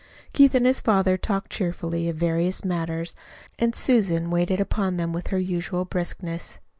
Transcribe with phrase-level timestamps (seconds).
[0.33, 3.15] Keith and his father talked cheerfully of various matters,
[3.59, 6.57] and Susan waited upon them with her usual briskness.